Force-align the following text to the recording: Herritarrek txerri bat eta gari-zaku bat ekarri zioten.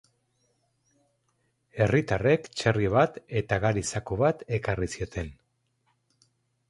Herritarrek 1.85 2.49
txerri 2.61 2.89
bat 2.95 3.19
eta 3.43 3.61
gari-zaku 3.67 4.19
bat 4.25 4.43
ekarri 4.59 4.91
zioten. 4.97 5.31